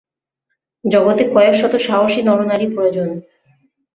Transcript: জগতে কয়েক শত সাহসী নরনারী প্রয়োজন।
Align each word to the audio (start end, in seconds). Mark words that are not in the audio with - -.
জগতে 0.83 1.23
কয়েক 1.33 1.55
শত 1.55 1.73
সাহসী 1.77 2.21
নরনারী 2.21 2.67
প্রয়োজন। 2.75 3.09